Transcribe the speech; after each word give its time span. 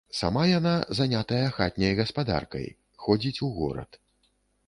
Сама 0.19 0.43
яна 0.59 0.71
занятая 0.99 1.43
хатняй 1.57 1.93
гаспадаркай, 2.01 2.65
ходзіць 3.05 3.37
у 3.49 3.53
горад. 3.59 4.01